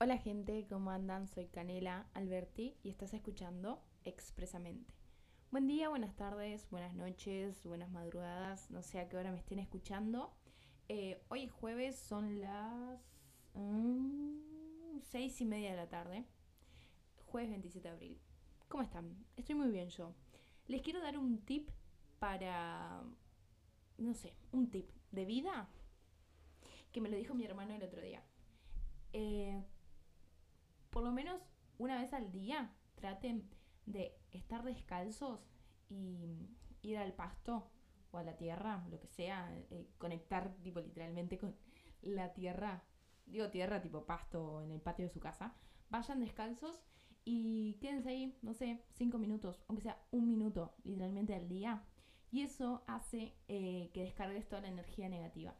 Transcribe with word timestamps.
Hola 0.00 0.16
gente, 0.16 0.64
¿cómo 0.68 0.92
andan? 0.92 1.26
Soy 1.26 1.48
Canela 1.48 2.06
Alberti 2.14 2.76
y 2.84 2.88
estás 2.88 3.14
escuchando 3.14 3.82
Expresamente. 4.04 4.94
Buen 5.50 5.66
día, 5.66 5.88
buenas 5.88 6.14
tardes, 6.14 6.70
buenas 6.70 6.94
noches, 6.94 7.64
buenas 7.64 7.90
madrugadas, 7.90 8.70
no 8.70 8.84
sé 8.84 9.00
a 9.00 9.08
qué 9.08 9.16
hora 9.16 9.32
me 9.32 9.38
estén 9.38 9.58
escuchando. 9.58 10.32
Eh, 10.88 11.20
hoy 11.30 11.42
es 11.42 11.50
jueves, 11.50 11.98
son 11.98 12.40
las 12.40 13.00
mm, 13.54 15.00
seis 15.10 15.40
y 15.40 15.44
media 15.44 15.72
de 15.72 15.76
la 15.78 15.88
tarde, 15.88 16.24
jueves 17.26 17.50
27 17.50 17.88
de 17.88 17.92
abril. 17.92 18.20
¿Cómo 18.68 18.84
están? 18.84 19.26
Estoy 19.36 19.56
muy 19.56 19.72
bien 19.72 19.88
yo. 19.88 20.14
Les 20.68 20.80
quiero 20.80 21.00
dar 21.00 21.18
un 21.18 21.38
tip 21.38 21.70
para, 22.20 23.02
no 23.96 24.14
sé, 24.14 24.32
un 24.52 24.70
tip 24.70 24.90
de 25.10 25.24
vida 25.24 25.68
que 26.92 27.00
me 27.00 27.08
lo 27.08 27.16
dijo 27.16 27.34
mi 27.34 27.44
hermano 27.44 27.74
el 27.74 27.82
otro 27.82 28.00
día. 28.00 28.22
Eh, 29.12 29.60
por 30.98 31.06
lo 31.06 31.12
menos 31.12 31.40
una 31.78 32.00
vez 32.00 32.12
al 32.12 32.32
día 32.32 32.74
traten 32.96 33.48
de 33.86 34.18
estar 34.32 34.64
descalzos 34.64 35.38
y 35.88 36.48
ir 36.82 36.98
al 36.98 37.12
pasto 37.12 37.70
o 38.10 38.18
a 38.18 38.24
la 38.24 38.36
tierra, 38.36 38.84
lo 38.90 38.98
que 38.98 39.06
sea, 39.06 39.48
eh, 39.70 39.86
conectar 39.98 40.56
tipo 40.60 40.80
literalmente 40.80 41.38
con 41.38 41.54
la 42.02 42.32
tierra, 42.34 42.82
digo 43.26 43.48
tierra 43.48 43.80
tipo 43.80 44.06
pasto 44.06 44.60
en 44.60 44.72
el 44.72 44.80
patio 44.80 45.04
de 45.04 45.12
su 45.12 45.20
casa, 45.20 45.54
vayan 45.88 46.18
descalzos 46.18 46.82
y 47.24 47.74
quédense 47.74 48.08
ahí, 48.08 48.36
no 48.42 48.52
sé, 48.52 48.82
cinco 48.94 49.18
minutos, 49.18 49.62
aunque 49.68 49.84
sea 49.84 50.02
un 50.10 50.26
minuto 50.26 50.74
literalmente 50.82 51.32
al 51.32 51.48
día. 51.48 51.84
Y 52.32 52.40
eso 52.40 52.82
hace 52.88 53.36
eh, 53.46 53.92
que 53.94 54.02
descargues 54.02 54.48
toda 54.48 54.62
la 54.62 54.68
energía 54.68 55.08
negativa. 55.08 55.54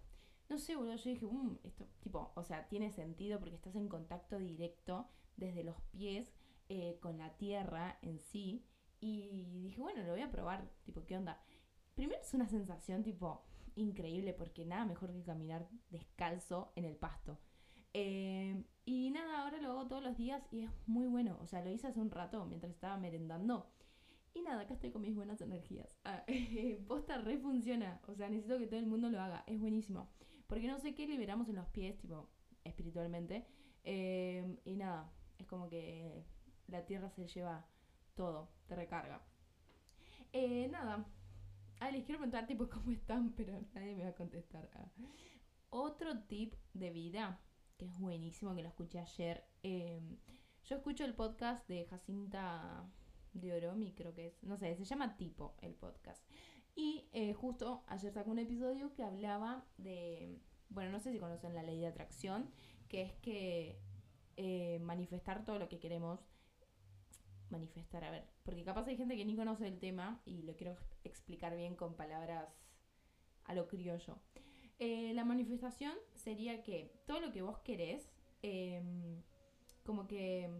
No 0.48 0.58
sé, 0.58 0.74
boludo, 0.74 0.96
yo 0.96 1.10
dije, 1.10 1.26
um, 1.26 1.58
esto, 1.62 1.86
tipo, 2.00 2.32
o 2.34 2.42
sea, 2.42 2.66
tiene 2.68 2.90
sentido 2.90 3.38
porque 3.38 3.54
estás 3.54 3.76
en 3.76 3.88
contacto 3.88 4.38
directo 4.38 5.08
desde 5.38 5.64
los 5.64 5.80
pies 5.90 6.32
eh, 6.68 6.98
con 7.00 7.18
la 7.18 7.36
tierra 7.36 7.98
en 8.02 8.20
sí. 8.20 8.66
Y 9.00 9.62
dije, 9.62 9.80
bueno, 9.80 10.02
lo 10.02 10.12
voy 10.12 10.22
a 10.22 10.30
probar, 10.30 10.68
tipo, 10.84 11.06
¿qué 11.06 11.16
onda? 11.16 11.40
Primero 11.94 12.20
es 12.20 12.34
una 12.34 12.48
sensación, 12.48 13.02
tipo, 13.02 13.44
increíble 13.76 14.34
porque 14.34 14.64
nada 14.64 14.84
mejor 14.84 15.12
que 15.12 15.22
caminar 15.22 15.68
descalzo 15.90 16.72
en 16.76 16.84
el 16.84 16.96
pasto. 16.96 17.38
Eh, 17.94 18.64
y 18.84 19.10
nada, 19.10 19.42
ahora 19.42 19.60
lo 19.60 19.70
hago 19.70 19.86
todos 19.86 20.02
los 20.02 20.16
días 20.16 20.42
y 20.50 20.62
es 20.62 20.70
muy 20.86 21.06
bueno. 21.06 21.38
O 21.40 21.46
sea, 21.46 21.64
lo 21.64 21.70
hice 21.70 21.86
hace 21.86 22.00
un 22.00 22.10
rato 22.10 22.44
mientras 22.46 22.72
estaba 22.72 22.98
merendando. 22.98 23.70
Y 24.34 24.42
nada, 24.42 24.62
acá 24.62 24.74
estoy 24.74 24.90
con 24.90 25.02
mis 25.02 25.14
buenas 25.14 25.40
energías. 25.40 25.96
Ah, 26.04 26.24
posta 26.86 27.18
re. 27.18 27.40
O 27.42 28.14
sea, 28.14 28.28
necesito 28.28 28.58
que 28.58 28.66
todo 28.66 28.80
el 28.80 28.86
mundo 28.86 29.10
lo 29.10 29.20
haga. 29.20 29.44
Es 29.46 29.58
buenísimo. 29.58 30.10
Porque 30.46 30.66
no 30.66 30.78
sé 30.78 30.94
qué 30.94 31.06
liberamos 31.06 31.48
en 31.48 31.56
los 31.56 31.68
pies, 31.68 31.98
tipo, 31.98 32.28
espiritualmente. 32.64 33.46
Eh, 33.84 34.58
y 34.64 34.76
nada, 34.76 35.12
es 35.38 35.46
como 35.46 35.68
que 35.68 36.24
la 36.66 36.84
tierra 36.84 37.10
se 37.10 37.26
lleva 37.26 37.66
todo, 38.14 38.50
te 38.66 38.76
recarga. 38.76 39.22
Eh, 40.32 40.68
nada. 40.68 41.06
Ah, 41.80 41.90
les 41.90 42.04
quiero 42.04 42.18
preguntar, 42.18 42.46
tipo, 42.46 42.68
cómo 42.70 42.90
están, 42.90 43.32
pero 43.32 43.60
nadie 43.74 43.94
me 43.94 44.04
va 44.04 44.10
a 44.10 44.14
contestar. 44.14 44.68
Ah. 44.74 44.90
Otro 45.70 46.20
tip 46.24 46.54
de 46.74 46.90
vida, 46.90 47.40
que 47.76 47.86
es 47.86 47.98
buenísimo, 47.98 48.54
que 48.54 48.62
lo 48.62 48.68
escuché 48.68 48.98
ayer. 48.98 49.44
Eh, 49.62 50.00
yo 50.64 50.76
escucho 50.76 51.04
el 51.04 51.14
podcast 51.14 51.66
de 51.68 51.86
Jacinta 51.86 52.84
de 53.32 53.52
Oromi, 53.52 53.94
creo 53.94 54.14
que 54.14 54.28
es. 54.28 54.42
No 54.42 54.56
sé, 54.56 54.74
se 54.76 54.84
llama 54.84 55.16
Tipo 55.16 55.56
el 55.62 55.74
podcast. 55.74 56.22
Y 56.74 57.08
eh, 57.12 57.32
justo 57.34 57.84
ayer 57.86 58.12
sacó 58.12 58.30
un 58.30 58.38
episodio 58.38 58.92
que 58.94 59.02
hablaba 59.02 59.64
de, 59.78 60.40
bueno, 60.68 60.92
no 60.92 61.00
sé 61.00 61.12
si 61.12 61.18
conocen 61.18 61.54
la 61.54 61.62
ley 61.62 61.80
de 61.80 61.88
atracción, 61.88 62.50
que 62.88 63.02
es 63.02 63.12
que 63.14 63.80
eh, 64.38 64.78
manifestar 64.80 65.44
todo 65.44 65.58
lo 65.58 65.68
que 65.68 65.78
queremos 65.78 66.20
manifestar, 67.50 68.04
a 68.04 68.10
ver, 68.10 68.24
porque 68.42 68.64
capaz 68.64 68.86
hay 68.86 68.96
gente 68.96 69.16
que 69.16 69.24
ni 69.24 69.34
conoce 69.34 69.66
el 69.66 69.78
tema 69.78 70.20
y 70.24 70.42
lo 70.42 70.54
quiero 70.56 70.76
explicar 71.04 71.56
bien 71.56 71.76
con 71.76 71.94
palabras 71.94 72.48
a 73.44 73.54
lo 73.54 73.68
criollo. 73.68 74.18
Eh, 74.78 75.12
la 75.14 75.24
manifestación 75.24 75.94
sería 76.14 76.62
que 76.62 76.92
todo 77.06 77.20
lo 77.20 77.32
que 77.32 77.42
vos 77.42 77.58
querés, 77.60 78.10
em, 78.42 79.22
como 79.84 80.06
que 80.06 80.50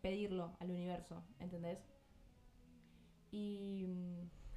pedirlo 0.00 0.56
al 0.60 0.70
universo, 0.70 1.24
¿entendés? 1.38 1.78
Y 3.30 3.86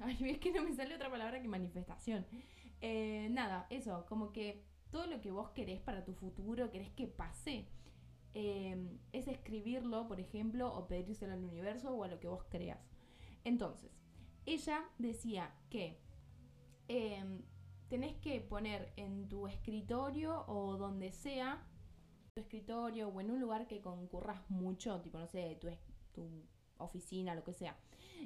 Ay, 0.00 0.16
es 0.30 0.38
que 0.38 0.50
no 0.52 0.62
me 0.62 0.72
sale 0.72 0.94
otra 0.94 1.10
palabra 1.10 1.40
que 1.40 1.48
manifestación. 1.48 2.26
Eh, 2.80 3.28
nada, 3.30 3.66
eso, 3.68 4.06
como 4.08 4.32
que 4.32 4.64
todo 4.90 5.06
lo 5.06 5.20
que 5.20 5.30
vos 5.30 5.50
querés 5.50 5.80
para 5.80 6.04
tu 6.04 6.14
futuro, 6.14 6.70
querés 6.70 6.90
que 6.90 7.06
pase, 7.06 7.66
eh, 8.34 8.98
es 9.12 9.26
escribirlo, 9.28 10.06
por 10.06 10.20
ejemplo, 10.20 10.72
o 10.72 10.86
pedírselo 10.86 11.32
al 11.32 11.44
universo 11.44 11.90
o 11.94 12.04
a 12.04 12.08
lo 12.08 12.20
que 12.20 12.28
vos 12.28 12.44
creas. 12.48 12.78
Entonces, 13.44 13.90
ella 14.46 14.84
decía 14.98 15.54
que 15.68 15.98
em, 16.88 17.42
tenés 17.88 18.16
que 18.16 18.40
poner 18.40 18.92
en 18.96 19.28
tu 19.28 19.46
escritorio 19.46 20.44
o 20.46 20.76
donde 20.76 21.12
sea, 21.12 21.66
tu 22.34 22.40
escritorio 22.40 23.08
o 23.08 23.20
en 23.20 23.30
un 23.30 23.40
lugar 23.40 23.66
que 23.66 23.80
concurras 23.80 24.48
mucho, 24.48 25.00
tipo, 25.00 25.18
no 25.18 25.26
sé, 25.26 25.58
tu, 25.60 25.68
tu 26.12 26.46
oficina, 26.78 27.34
lo 27.34 27.44
que 27.44 27.52
sea, 27.52 27.76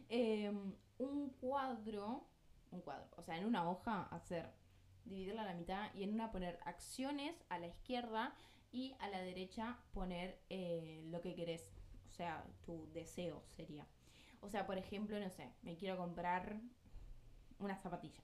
em, 0.09 0.75
un 0.99 1.31
cuadro, 1.31 2.29
un 2.71 2.81
cuadro, 2.83 3.09
o 3.17 3.23
sea, 3.23 3.39
en 3.39 3.47
una 3.47 3.69
hoja 3.69 4.03
hacer, 4.11 4.53
dividirla 5.05 5.43
a 5.43 5.47
la 5.47 5.55
mitad 5.55 5.95
y 5.95 6.03
en 6.03 6.13
una 6.13 6.31
poner 6.31 6.59
acciones 6.65 7.35
a 7.49 7.59
la 7.59 7.67
izquierda 7.69 8.35
y 8.75 8.97
a 8.99 9.09
la 9.09 9.21
derecha 9.21 9.79
poner 9.93 10.43
eh, 10.51 11.05
lo 11.07 11.21
que 11.21 11.37
querés, 11.37 11.71
o 12.09 12.11
sea, 12.11 12.45
tu 12.67 12.91
deseo 12.93 13.45
sería. 13.47 13.87
O 14.41 14.49
sea, 14.49 14.67
por 14.67 14.79
ejemplo, 14.79 15.19
no 15.21 15.31
sé, 15.31 15.49
me 15.63 15.77
quiero 15.77 15.97
comprar 15.97 16.61
una 17.61 17.77
zapatilla. 17.77 18.21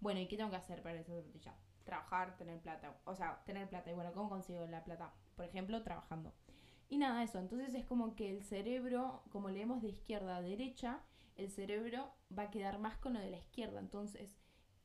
Bueno, 0.00 0.18
¿y 0.18 0.26
qué 0.26 0.36
tengo 0.36 0.50
que 0.50 0.56
hacer 0.56 0.82
para 0.82 0.98
esa 0.98 1.14
zapatilla? 1.14 1.54
Trabajar, 1.84 2.36
tener 2.36 2.60
plata. 2.60 3.00
O 3.04 3.14
sea, 3.14 3.40
tener 3.46 3.68
plata. 3.68 3.88
Y 3.92 3.94
bueno, 3.94 4.12
¿cómo 4.12 4.28
consigo 4.28 4.66
la 4.66 4.82
plata? 4.82 5.14
Por 5.36 5.44
ejemplo, 5.44 5.80
trabajando. 5.84 6.34
Y 6.88 6.98
nada, 6.98 7.22
eso. 7.22 7.38
Entonces 7.38 7.72
es 7.72 7.86
como 7.86 8.16
que 8.16 8.30
el 8.30 8.42
cerebro, 8.42 9.22
como 9.30 9.48
leemos 9.48 9.80
de 9.80 9.90
izquierda 9.90 10.36
a 10.36 10.42
derecha, 10.42 11.02
el 11.36 11.50
cerebro 11.50 12.12
va 12.36 12.44
a 12.44 12.50
quedar 12.50 12.80
más 12.80 12.98
con 12.98 13.14
lo 13.14 13.20
de 13.20 13.30
la 13.30 13.38
izquierda. 13.38 13.78
Entonces, 13.78 14.36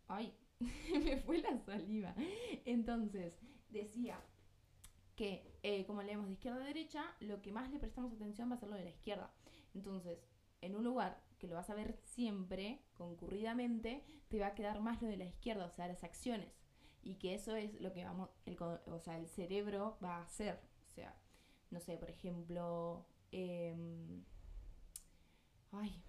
ay, 0.08 0.38
me 1.04 1.18
fue 1.18 1.40
la 1.42 1.58
saliva. 1.58 2.14
Entonces, 2.64 3.40
decía 3.70 4.24
que 5.20 5.44
eh, 5.64 5.86
como 5.86 6.02
leemos 6.02 6.28
de 6.28 6.32
izquierda 6.32 6.62
a 6.62 6.66
derecha, 6.66 7.04
lo 7.20 7.42
que 7.42 7.52
más 7.52 7.70
le 7.72 7.78
prestamos 7.78 8.14
atención 8.14 8.50
va 8.50 8.56
a 8.56 8.58
ser 8.58 8.70
lo 8.70 8.78
de 8.78 8.86
la 8.86 8.92
izquierda. 8.92 9.30
Entonces, 9.74 10.18
en 10.62 10.78
un 10.78 10.86
lugar 10.86 11.22
que 11.40 11.48
lo 11.50 11.56
vas 11.56 11.70
a 11.70 11.76
ver 11.76 12.00
siempre, 12.06 12.80
concurridamente, 12.94 14.06
te 14.30 14.40
va 14.40 14.48
a 14.48 14.56
quedar 14.56 14.80
más 14.80 15.02
lo 15.02 15.10
de 15.10 15.18
la 15.18 15.26
izquierda, 15.26 15.66
o 15.66 15.72
sea, 15.72 15.90
las 15.90 16.06
acciones. 16.06 16.48
Y 17.04 17.16
que 17.16 17.36
eso 17.36 17.58
es 17.58 17.82
lo 17.82 17.92
que 17.92 18.06
vamos, 18.06 18.30
el, 18.46 18.56
o 18.62 19.00
sea, 19.02 19.18
el 19.18 19.28
cerebro 19.28 19.98
va 20.02 20.20
a 20.20 20.22
hacer. 20.22 20.58
O 20.88 20.90
sea, 20.90 21.14
no 21.70 21.82
sé, 21.82 21.98
por 21.98 22.10
ejemplo, 22.10 23.06
eh, 23.34 23.76
ay, 25.74 26.02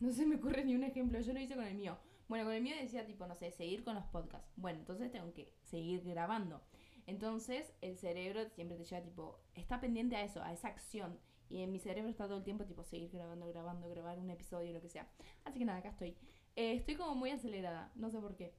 no 0.00 0.10
se 0.10 0.26
me 0.26 0.36
ocurre 0.36 0.64
ni 0.64 0.74
un 0.74 0.82
ejemplo, 0.82 1.20
yo 1.20 1.32
lo 1.32 1.38
hice 1.38 1.54
con 1.54 1.66
el 1.66 1.76
mío. 1.76 1.96
Bueno, 2.26 2.46
con 2.46 2.54
el 2.54 2.64
mío 2.64 2.74
decía 2.80 3.06
tipo, 3.06 3.28
no 3.28 3.36
sé, 3.36 3.52
seguir 3.52 3.84
con 3.84 3.94
los 3.94 4.06
podcasts. 4.06 4.50
Bueno, 4.56 4.80
entonces 4.80 5.12
tengo 5.12 5.32
que 5.32 5.54
seguir 5.62 6.02
grabando. 6.02 6.60
Entonces 7.06 7.72
el 7.80 7.96
cerebro 7.96 8.48
siempre 8.48 8.76
te 8.76 8.84
lleva 8.84 9.02
tipo, 9.02 9.40
está 9.54 9.80
pendiente 9.80 10.16
a 10.16 10.24
eso, 10.24 10.42
a 10.42 10.52
esa 10.52 10.68
acción. 10.68 11.18
Y 11.48 11.62
en 11.62 11.70
mi 11.70 11.78
cerebro 11.78 12.10
está 12.10 12.26
todo 12.26 12.38
el 12.38 12.44
tiempo 12.44 12.64
tipo, 12.64 12.82
seguir 12.82 13.10
grabando, 13.10 13.46
grabando, 13.46 13.88
grabar 13.88 14.18
un 14.18 14.30
episodio, 14.30 14.72
lo 14.72 14.80
que 14.80 14.88
sea. 14.88 15.08
Así 15.44 15.60
que 15.60 15.64
nada, 15.64 15.78
acá 15.78 15.90
estoy. 15.90 16.16
Eh, 16.56 16.74
estoy 16.74 16.96
como 16.96 17.14
muy 17.14 17.30
acelerada, 17.30 17.92
no 17.94 18.10
sé 18.10 18.18
por 18.20 18.34
qué. 18.34 18.54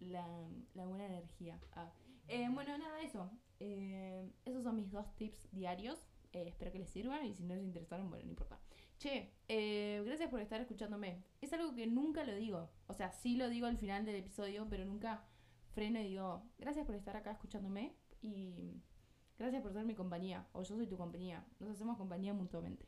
La, 0.00 0.26
la 0.74 0.84
buena 0.84 1.06
energía. 1.06 1.58
Ah. 1.72 1.90
Eh, 2.28 2.48
bueno, 2.50 2.76
nada, 2.76 3.00
eso. 3.02 3.30
Eh, 3.60 4.30
esos 4.44 4.62
son 4.64 4.76
mis 4.76 4.90
dos 4.90 5.14
tips 5.16 5.50
diarios. 5.52 6.06
Eh, 6.32 6.44
espero 6.48 6.72
que 6.72 6.78
les 6.78 6.90
sirva 6.90 7.22
y 7.24 7.34
si 7.34 7.44
no 7.44 7.54
les 7.54 7.64
interesaron, 7.64 8.10
bueno, 8.10 8.24
no 8.24 8.30
importa. 8.30 8.58
Che, 8.98 9.32
gracias 10.04 10.30
por 10.30 10.40
estar 10.40 10.60
escuchándome. 10.60 11.24
Es 11.40 11.52
algo 11.52 11.74
que 11.74 11.86
nunca 11.86 12.24
lo 12.24 12.34
digo. 12.36 12.70
O 12.86 12.94
sea, 12.94 13.10
sí 13.10 13.36
lo 13.36 13.48
digo 13.48 13.66
al 13.66 13.76
final 13.76 14.04
del 14.04 14.16
episodio, 14.16 14.66
pero 14.68 14.84
nunca 14.84 15.24
freno 15.72 16.00
y 16.00 16.04
digo, 16.04 16.42
gracias 16.58 16.86
por 16.86 16.94
estar 16.94 17.16
acá 17.16 17.32
escuchándome 17.32 17.96
y 18.20 18.82
gracias 19.38 19.62
por 19.62 19.72
ser 19.72 19.84
mi 19.84 19.94
compañía. 19.94 20.46
O 20.52 20.62
yo 20.62 20.76
soy 20.76 20.86
tu 20.86 20.96
compañía. 20.96 21.44
Nos 21.58 21.70
hacemos 21.70 21.96
compañía 21.96 22.32
mutuamente. 22.34 22.86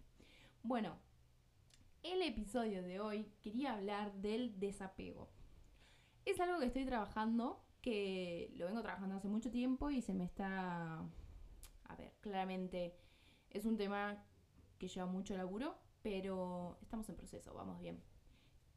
Bueno, 0.62 0.96
el 2.02 2.22
episodio 2.22 2.82
de 2.82 3.00
hoy 3.00 3.32
quería 3.42 3.74
hablar 3.74 4.12
del 4.14 4.58
desapego. 4.58 5.30
Es 6.24 6.40
algo 6.40 6.58
que 6.58 6.66
estoy 6.66 6.84
trabajando 6.84 7.64
que 7.80 8.50
lo 8.56 8.66
vengo 8.66 8.82
trabajando 8.82 9.16
hace 9.16 9.28
mucho 9.28 9.50
tiempo 9.50 9.90
y 9.90 10.00
se 10.00 10.14
me 10.14 10.24
está... 10.24 11.06
A 11.86 11.96
ver, 11.96 12.14
claramente 12.20 12.96
es 13.50 13.66
un 13.66 13.76
tema 13.76 14.24
que 14.78 14.88
lleva 14.88 15.06
mucho 15.06 15.36
laburo, 15.36 15.78
pero 16.02 16.78
estamos 16.80 17.08
en 17.08 17.16
proceso, 17.16 17.52
vamos 17.52 17.78
bien. 17.78 18.02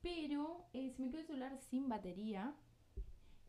Pero 0.01 0.67
eh, 0.73 0.91
se 0.91 1.01
me 1.01 1.09
quedó 1.09 1.21
el 1.21 1.27
celular 1.27 1.57
sin 1.57 1.87
batería 1.87 2.53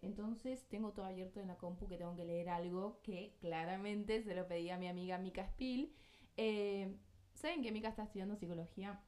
Entonces 0.01 0.69
tengo 0.69 0.93
todo 0.93 1.07
abierto 1.07 1.41
en 1.41 1.49
la 1.49 1.57
compu 1.57 1.89
que 1.89 1.97
tengo 1.97 2.15
que 2.15 2.25
leer 2.25 2.49
algo 2.49 3.01
que 3.03 3.37
claramente 3.41 4.23
se 4.23 4.35
lo 4.35 4.47
pedí 4.47 4.71
a 4.71 4.79
mi 4.79 4.89
amiga 4.89 5.19
Mika 5.19 5.47
Spill. 5.47 5.93
Eh, 6.37 6.97
¿Saben 7.35 7.63
que 7.63 7.73
Mika 7.73 7.89
está 7.89 8.05
estudiando 8.05 8.37
psicología? 8.37 9.01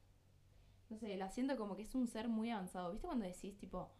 No 0.89 0.97
sé, 0.97 1.15
la 1.15 1.29
siento 1.29 1.57
como 1.57 1.75
que 1.75 1.83
es 1.83 1.95
un 1.95 2.07
ser 2.07 2.27
muy 2.27 2.49
avanzado. 2.49 2.91
¿Viste 2.91 3.07
cuando 3.07 3.25
decís, 3.25 3.57
tipo, 3.57 3.91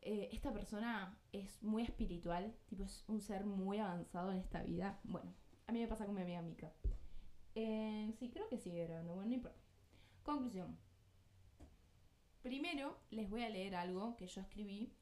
eh, 0.00 0.28
esta 0.32 0.52
persona 0.52 1.18
es 1.32 1.60
muy 1.62 1.82
espiritual, 1.82 2.54
tipo, 2.66 2.84
es 2.84 3.04
un 3.08 3.20
ser 3.20 3.44
muy 3.44 3.78
avanzado 3.78 4.30
en 4.30 4.38
esta 4.38 4.62
vida? 4.62 5.00
Bueno, 5.02 5.34
a 5.66 5.72
mí 5.72 5.80
me 5.80 5.88
pasa 5.88 6.06
con 6.06 6.14
mi 6.14 6.22
amiga 6.22 6.42
Mika. 6.42 6.72
Eh, 7.56 8.12
sí, 8.18 8.30
creo 8.30 8.48
que 8.48 8.58
sigue 8.58 8.86
grabando, 8.86 9.14
bueno, 9.14 9.30
no 9.30 9.34
importa. 9.34 9.58
Conclusión. 10.22 10.78
Primero 12.42 13.00
les 13.10 13.28
voy 13.28 13.42
a 13.42 13.50
leer 13.50 13.74
algo 13.74 14.16
que 14.16 14.28
yo 14.28 14.40
escribí 14.40 14.97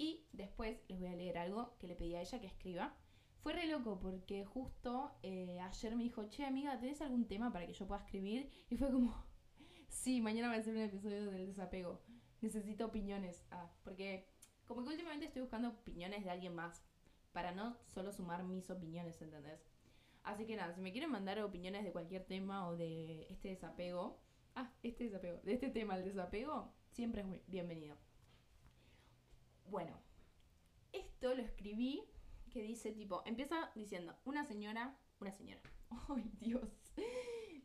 y 0.00 0.24
después 0.32 0.78
les 0.88 0.98
voy 0.98 1.08
a 1.08 1.14
leer 1.14 1.36
algo 1.36 1.76
que 1.78 1.86
le 1.86 1.94
pedí 1.94 2.14
a 2.14 2.22
ella 2.22 2.40
que 2.40 2.46
escriba. 2.46 2.96
Fue 3.42 3.52
re 3.52 3.66
loco 3.66 4.00
porque 4.00 4.46
justo 4.46 5.12
eh, 5.22 5.60
ayer 5.60 5.94
me 5.94 6.02
dijo, 6.02 6.24
che 6.30 6.46
amiga, 6.46 6.80
¿tenés 6.80 7.02
algún 7.02 7.28
tema 7.28 7.52
para 7.52 7.66
que 7.66 7.74
yo 7.74 7.86
pueda 7.86 8.00
escribir? 8.00 8.50
Y 8.70 8.78
fue 8.78 8.90
como, 8.90 9.14
sí, 9.88 10.22
mañana 10.22 10.48
voy 10.48 10.56
a 10.56 10.60
hacer 10.60 10.74
un 10.74 10.80
episodio 10.80 11.30
del 11.30 11.46
desapego. 11.46 12.00
Necesito 12.40 12.86
opiniones. 12.86 13.44
Ah, 13.50 13.70
porque 13.84 14.26
como 14.64 14.82
que 14.82 14.88
últimamente 14.88 15.26
estoy 15.26 15.42
buscando 15.42 15.68
opiniones 15.68 16.24
de 16.24 16.30
alguien 16.30 16.54
más. 16.54 16.82
Para 17.32 17.52
no 17.52 17.76
solo 17.84 18.10
sumar 18.10 18.42
mis 18.42 18.70
opiniones, 18.70 19.20
¿entendés? 19.20 19.60
Así 20.22 20.46
que 20.46 20.56
nada, 20.56 20.74
si 20.74 20.80
me 20.80 20.92
quieren 20.92 21.10
mandar 21.10 21.38
opiniones 21.42 21.84
de 21.84 21.92
cualquier 21.92 22.24
tema 22.24 22.66
o 22.68 22.76
de 22.76 23.26
este 23.30 23.48
desapego, 23.48 24.18
ah, 24.54 24.72
este 24.82 25.04
desapego, 25.04 25.40
de 25.42 25.52
este 25.52 25.68
tema, 25.68 25.96
el 25.96 26.04
desapego, 26.04 26.72
siempre 26.90 27.20
es 27.20 27.46
bienvenido. 27.46 27.96
Bueno, 29.66 29.98
esto 30.92 31.34
lo 31.34 31.42
escribí 31.42 32.02
que 32.50 32.62
dice 32.62 32.92
tipo, 32.92 33.22
empieza 33.24 33.70
diciendo, 33.74 34.16
una 34.24 34.44
señora, 34.44 34.96
una 35.20 35.32
señora, 35.32 35.60
ay 36.08 36.30
Dios, 36.40 36.68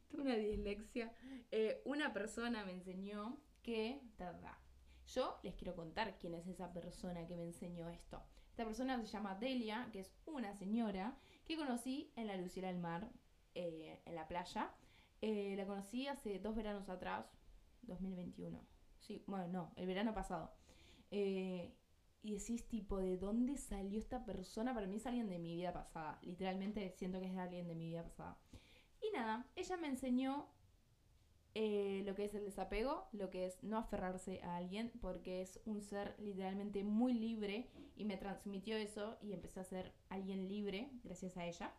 tengo 0.08 0.24
una 0.24 0.36
dislexia, 0.36 1.14
eh, 1.52 1.82
una 1.86 2.14
persona 2.14 2.64
me 2.64 2.72
enseñó 2.72 3.38
que, 3.62 4.02
tarda. 4.18 4.60
Yo 5.08 5.40
les 5.44 5.56
quiero 5.56 5.76
contar 5.76 6.18
quién 6.18 6.34
es 6.34 6.48
esa 6.48 6.72
persona 6.72 7.28
que 7.28 7.36
me 7.36 7.44
enseñó 7.44 7.90
esto. 7.90 8.24
Esta 8.50 8.66
persona 8.66 9.00
se 9.00 9.06
llama 9.06 9.36
Delia, 9.36 9.90
que 9.92 10.00
es 10.00 10.16
una 10.26 10.56
señora 10.56 11.18
que 11.46 11.58
conocí 11.58 12.12
en 12.16 12.28
la 12.28 12.38
Luciera 12.38 12.70
del 12.70 12.80
Mar, 12.80 13.12
eh, 13.54 14.02
en 14.06 14.16
la 14.16 14.28
playa. 14.28 14.74
Eh, 15.22 15.56
la 15.58 15.66
conocí 15.66 16.08
hace 16.08 16.40
dos 16.40 16.56
veranos 16.56 16.90
atrás, 16.90 17.26
2021. 17.84 18.60
Sí, 19.00 19.24
bueno, 19.28 19.48
no, 19.48 19.72
el 19.76 19.86
verano 19.86 20.14
pasado. 20.14 20.54
Y 22.26 22.32
decís 22.32 22.68
tipo, 22.68 22.98
¿de 22.98 23.18
dónde 23.18 23.56
salió 23.56 24.00
esta 24.00 24.26
persona? 24.26 24.74
Para 24.74 24.88
mí 24.88 24.96
es 24.96 25.06
alguien 25.06 25.30
de 25.30 25.38
mi 25.38 25.56
vida 25.56 25.72
pasada. 25.72 26.18
Literalmente 26.24 26.92
siento 26.98 27.20
que 27.20 27.28
es 27.28 27.38
alguien 27.38 27.68
de 27.68 27.76
mi 27.76 27.86
vida 27.86 28.04
pasada. 28.04 28.40
Y 29.00 29.12
nada, 29.12 29.46
ella 29.56 29.78
me 29.78 29.88
enseñó 29.88 30.50
eh, 31.54 32.02
lo 32.04 32.16
que 32.16 32.26
es 32.26 32.34
el 32.34 32.44
desapego, 32.44 33.08
lo 33.12 33.30
que 33.30 33.46
es 33.46 33.62
no 33.64 33.78
aferrarse 33.78 34.42
a 34.42 34.58
alguien, 34.58 34.92
porque 35.02 35.44
es 35.44 35.62
un 35.66 35.84
ser 35.84 36.16
literalmente 36.18 36.84
muy 36.84 37.14
libre 37.14 37.70
y 37.96 38.06
me 38.06 38.18
transmitió 38.18 38.76
eso 38.76 39.20
y 39.22 39.34
empecé 39.34 39.60
a 39.60 39.66
ser 39.66 39.94
alguien 40.10 40.48
libre 40.48 40.90
gracias 41.04 41.38
a 41.38 41.46
ella. 41.46 41.76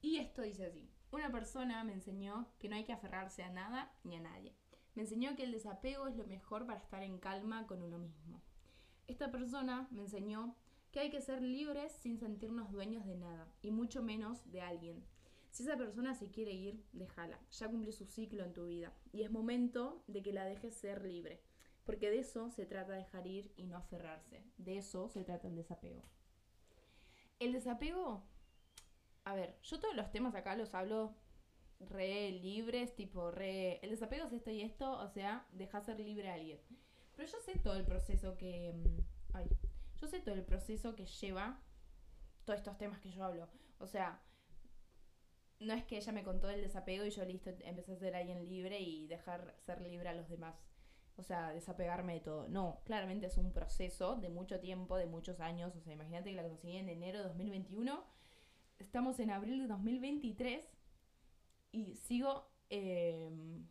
Y 0.00 0.18
esto 0.18 0.42
dice 0.42 0.66
así, 0.66 0.88
una 1.10 1.32
persona 1.32 1.82
me 1.82 1.92
enseñó 1.92 2.52
que 2.60 2.68
no 2.68 2.76
hay 2.76 2.84
que 2.84 2.92
aferrarse 2.92 3.42
a 3.42 3.50
nada 3.50 3.92
ni 4.04 4.14
a 4.14 4.20
nadie. 4.20 4.54
Me 4.94 5.02
enseñó 5.02 5.34
que 5.34 5.42
el 5.42 5.50
desapego 5.50 6.06
es 6.06 6.16
lo 6.16 6.24
mejor 6.24 6.66
para 6.66 6.78
estar 6.78 7.02
en 7.02 7.18
calma 7.18 7.66
con 7.66 7.82
uno 7.82 7.98
mismo. 7.98 8.40
Esta 9.06 9.30
persona 9.30 9.88
me 9.90 10.02
enseñó 10.02 10.56
que 10.90 11.00
hay 11.00 11.10
que 11.10 11.20
ser 11.20 11.42
libres 11.42 11.92
sin 11.92 12.18
sentirnos 12.18 12.72
dueños 12.72 13.04
de 13.06 13.16
nada, 13.16 13.48
y 13.62 13.70
mucho 13.70 14.02
menos 14.02 14.50
de 14.50 14.62
alguien. 14.62 15.04
Si 15.50 15.62
esa 15.62 15.76
persona 15.76 16.14
se 16.14 16.30
quiere 16.30 16.52
ir, 16.52 16.84
déjala. 16.92 17.40
Ya 17.50 17.68
cumplió 17.68 17.92
su 17.92 18.04
ciclo 18.04 18.44
en 18.44 18.52
tu 18.52 18.66
vida. 18.66 18.92
Y 19.12 19.22
es 19.22 19.30
momento 19.30 20.02
de 20.06 20.22
que 20.22 20.32
la 20.32 20.44
dejes 20.44 20.74
ser 20.74 21.02
libre. 21.02 21.40
Porque 21.84 22.10
de 22.10 22.18
eso 22.18 22.50
se 22.50 22.66
trata 22.66 22.92
dejar 22.92 23.26
ir 23.26 23.52
y 23.56 23.64
no 23.64 23.76
aferrarse. 23.76 24.44
De 24.58 24.76
eso 24.76 25.08
se 25.08 25.24
trata 25.24 25.48
el 25.48 25.54
desapego. 25.54 26.02
El 27.38 27.52
desapego, 27.52 28.22
a 29.24 29.34
ver, 29.34 29.58
yo 29.62 29.80
todos 29.80 29.94
los 29.96 30.10
temas 30.10 30.34
acá 30.34 30.56
los 30.56 30.74
hablo 30.74 31.14
re 31.80 32.32
libres, 32.32 32.94
tipo 32.94 33.30
re... 33.30 33.78
El 33.82 33.90
desapego 33.90 34.26
es 34.26 34.32
esto 34.32 34.50
y 34.50 34.62
esto, 34.62 34.92
o 34.98 35.08
sea, 35.08 35.46
deja 35.52 35.80
ser 35.80 36.00
libre 36.00 36.28
a 36.28 36.34
alguien. 36.34 36.58
Pero 37.16 37.28
yo 37.28 37.40
sé 37.40 37.58
todo 37.58 37.74
el 37.74 37.84
proceso 37.84 38.36
que. 38.36 38.72
Mm, 38.72 39.00
ay. 39.34 39.48
Yo 40.00 40.06
sé 40.06 40.20
todo 40.20 40.34
el 40.34 40.44
proceso 40.44 40.94
que 40.94 41.06
lleva 41.06 41.62
todos 42.44 42.58
estos 42.58 42.78
temas 42.78 43.00
que 43.00 43.10
yo 43.10 43.24
hablo. 43.24 43.48
O 43.78 43.86
sea, 43.86 44.22
no 45.60 45.72
es 45.72 45.84
que 45.84 45.96
ella 45.96 46.12
me 46.12 46.22
contó 46.22 46.50
el 46.50 46.60
desapego 46.60 47.04
y 47.04 47.10
yo 47.10 47.24
listo, 47.24 47.50
empecé 47.60 47.92
a 47.92 47.96
ser 47.96 48.14
alguien 48.14 48.46
libre 48.46 48.80
y 48.80 49.06
dejar 49.06 49.54
ser 49.64 49.80
libre 49.80 50.08
a 50.08 50.14
los 50.14 50.28
demás. 50.28 50.54
O 51.16 51.22
sea, 51.22 51.50
desapegarme 51.50 52.14
de 52.14 52.20
todo. 52.20 52.46
No, 52.48 52.82
claramente 52.84 53.26
es 53.26 53.38
un 53.38 53.52
proceso 53.52 54.16
de 54.16 54.28
mucho 54.28 54.60
tiempo, 54.60 54.96
de 54.96 55.06
muchos 55.06 55.40
años. 55.40 55.74
O 55.74 55.80
sea, 55.80 55.94
imagínate 55.94 56.30
que 56.30 56.36
la 56.36 56.42
conseguí 56.42 56.76
en 56.76 56.90
enero 56.90 57.18
de 57.18 57.24
2021. 57.24 58.04
Estamos 58.78 59.18
en 59.18 59.30
abril 59.30 59.62
de 59.62 59.66
2023 59.66 60.68
y 61.72 61.96
sigo 61.96 62.50
em, 62.68 63.66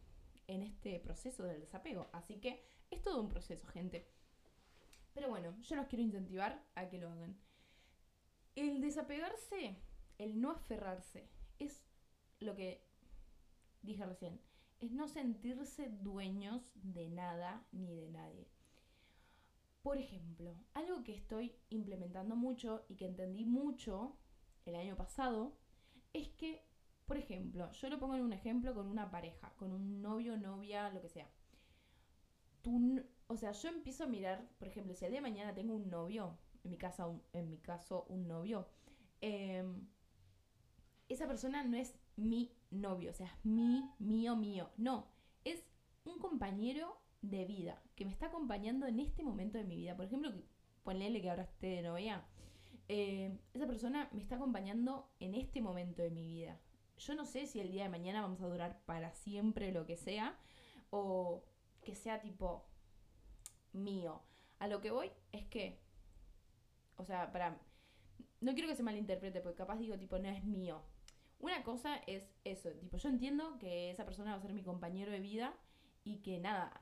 en 0.48 0.64
este 0.64 1.00
proceso 1.00 1.44
del 1.44 1.60
desapego. 1.60 2.08
Así 2.14 2.40
que 2.40 2.66
es 2.92 3.02
todo 3.02 3.22
un 3.22 3.30
proceso, 3.30 3.68
gente. 3.68 4.08
Pero 5.14 5.30
bueno, 5.30 5.56
yo 5.62 5.76
los 5.76 5.88
quiero 5.88 6.04
incentivar 6.04 6.62
a 6.76 6.90
que 6.90 7.00
lo 7.00 7.10
hagan. 7.10 7.38
El 8.56 8.82
desapegarse, 8.82 9.78
el 10.18 10.40
no 10.40 10.52
aferrarse, 10.52 11.30
es 11.60 11.86
lo 12.40 12.56
que 12.56 12.86
dije 13.82 14.06
recién. 14.06 14.42
Es 14.80 14.92
no 14.92 15.08
sentirse 15.08 15.90
dueños 15.90 16.72
de 16.76 17.10
nada 17.10 17.66
ni 17.72 17.96
de 17.96 18.10
nadie. 18.10 18.48
Por 19.82 19.98
ejemplo, 19.98 20.56
algo 20.74 21.04
que 21.04 21.16
estoy 21.16 21.56
implementando 21.70 22.36
mucho 22.36 22.86
y 22.90 22.96
que 22.96 23.06
entendí 23.06 23.46
mucho 23.46 24.18
el 24.66 24.76
año 24.76 24.98
pasado 24.98 25.58
es 26.12 26.28
que, 26.30 26.66
por 27.06 27.18
ejemplo, 27.18 27.72
yo 27.72 27.90
lo 27.90 28.00
pongo 28.00 28.16
en 28.16 28.24
un 28.24 28.34
ejemplo 28.34 28.74
con 28.74 28.88
una 28.88 29.12
pareja, 29.12 29.54
con 29.58 29.72
un 29.72 30.02
novio, 30.02 30.38
novia, 30.38 30.90
lo 30.90 31.02
que 31.02 31.10
sea 31.10 31.30
o 33.28 33.38
sea, 33.38 33.52
yo 33.52 33.70
empiezo 33.70 34.04
a 34.04 34.08
mirar, 34.08 34.48
por 34.58 34.68
ejemplo, 34.68 34.94
si 34.94 35.06
el 35.06 35.12
día 35.12 35.22
de 35.22 35.30
mañana 35.30 35.54
tengo 35.54 35.76
un 35.76 35.90
novio, 35.90 36.38
en 36.64 36.72
mi, 36.72 36.78
casa, 36.78 37.08
en 37.34 37.50
mi 37.50 37.58
caso 37.58 38.06
un 38.10 38.28
novio, 38.28 38.68
em, 39.22 39.88
esa 41.10 41.28
persona 41.28 41.64
no 41.64 41.78
es 41.78 41.96
mi 42.16 42.52
novio, 42.72 43.12
o 43.12 43.14
sea, 43.14 43.28
es 43.28 43.46
mi, 43.46 43.90
mío, 44.00 44.36
mío. 44.36 44.70
No, 44.78 45.08
es 45.44 45.64
un 46.06 46.18
compañero 46.20 46.98
de 47.22 47.46
vida 47.46 47.82
que 47.96 48.06
me 48.06 48.12
está 48.12 48.28
acompañando 48.28 48.88
en 48.88 49.00
este 49.00 49.24
momento 49.24 49.58
de 49.58 49.64
mi 49.64 49.76
vida. 49.76 49.96
Por 49.96 50.06
ejemplo, 50.06 50.32
ponele 50.84 51.22
que 51.22 51.30
ahora 51.30 51.44
esté 51.44 51.68
de 51.68 51.82
novia. 51.84 52.26
Em, 52.88 53.40
esa 53.54 53.66
persona 53.66 54.10
me 54.12 54.22
está 54.22 54.36
acompañando 54.36 55.10
en 55.20 55.36
este 55.36 55.62
momento 55.62 56.02
de 56.02 56.12
mi 56.12 56.26
vida. 56.26 56.60
Yo 56.98 57.16
no 57.16 57.26
sé 57.26 57.48
si 57.48 57.60
el 57.60 57.72
día 57.72 57.84
de 57.84 57.90
mañana 57.90 58.22
vamos 58.22 58.42
a 58.42 58.48
durar 58.48 58.80
para 58.86 59.12
siempre 59.14 59.72
lo 59.72 59.86
que 59.86 59.98
sea, 59.98 60.38
o 60.92 61.44
que 61.86 61.96
sea 61.96 62.20
tipo 62.20 62.66
mío. 63.72 64.22
A 64.60 64.68
lo 64.68 64.82
que 64.82 64.92
voy 64.92 65.10
es 65.32 65.46
que, 65.46 65.80
o 66.98 67.06
sea, 67.06 67.32
para... 67.32 67.58
No 68.42 68.54
quiero 68.54 68.68
que 68.68 68.76
se 68.76 68.84
malinterprete, 68.84 69.40
porque 69.40 69.58
capaz 69.58 69.78
digo, 69.78 69.98
tipo, 69.98 70.20
no 70.20 70.28
es 70.28 70.44
mío. 70.44 70.82
Una 71.40 71.64
cosa 71.64 71.98
es 72.08 72.24
eso, 72.44 72.72
tipo, 72.72 72.98
yo 72.98 73.10
entiendo 73.10 73.58
que 73.60 73.92
esa 73.92 74.06
persona 74.06 74.32
va 74.32 74.38
a 74.38 74.42
ser 74.42 74.54
mi 74.54 74.64
compañero 74.64 75.12
de 75.12 75.20
vida 75.20 75.54
y 76.04 76.18
que 76.18 76.40
nada, 76.40 76.82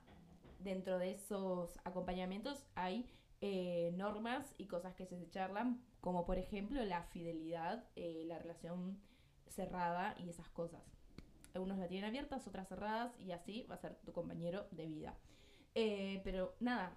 dentro 0.60 1.00
de 1.00 1.12
esos 1.12 1.78
acompañamientos 1.84 2.64
hay 2.76 3.06
eh, 3.42 3.92
normas 3.98 4.54
y 4.58 4.68
cosas 4.68 4.96
que 4.96 5.06
se 5.06 5.30
charlan, 5.30 5.84
como 6.02 6.26
por 6.26 6.38
ejemplo 6.38 6.84
la 6.86 7.04
fidelidad, 7.04 7.86
eh, 7.96 8.24
la 8.26 8.40
relación 8.40 9.00
cerrada 9.48 10.16
y 10.18 10.30
esas 10.30 10.50
cosas. 10.50 10.82
Algunos 11.54 11.78
la 11.78 11.88
tienen 11.88 12.10
abiertas, 12.10 12.48
otras 12.48 12.68
cerradas 12.68 13.18
y 13.20 13.32
así 13.32 13.64
va 13.70 13.76
a 13.76 13.80
ser 13.80 13.96
tu 14.06 14.12
compañero 14.12 14.68
de 14.72 14.88
vida. 14.88 15.18
Eh, 15.76 16.22
pero 16.24 16.56
nada, 16.60 16.96